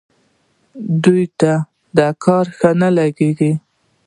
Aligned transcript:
دوی 1.03 1.23
ته 1.39 1.51
دا 1.97 2.07
کار 2.23 2.45
ښه 2.57 2.69
نه 2.81 2.89
لګېږي. 2.97 3.51